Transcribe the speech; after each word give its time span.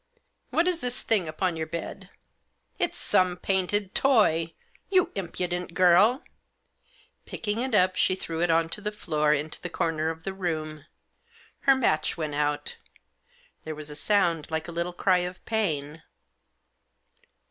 "What 0.49 0.67
is 0.67 0.81
this 0.81 1.03
thing 1.03 1.27
upon 1.27 1.55
your 1.55 1.67
bed? 1.67 2.09
It's 2.79 2.97
some 2.97 3.37
painted 3.37 3.93
toy. 3.93 4.55
You 4.89 5.11
impudent 5.13 5.75
girl!" 5.75 6.23
Picking 7.27 7.59
it 7.59 7.75
up, 7.75 7.95
she 7.95 8.15
threw 8.15 8.41
it 8.41 8.49
on 8.49 8.67
to 8.69 8.81
the 8.81 8.91
floor 8.91 9.31
into 9.31 9.61
the 9.61 9.69
corner 9.69 10.09
of 10.09 10.23
the 10.23 10.33
room. 10.33 10.85
Her 11.59 11.75
match 11.75 12.17
went 12.17 12.33
out. 12.33 12.77
There 13.63 13.75
was 13.75 13.91
a 13.91 13.95
sound 13.95 14.49
like 14.49 14.67
a 14.67 14.71
little 14.71 14.91
cry 14.91 15.19
of 15.19 15.45
pain. 15.45 16.01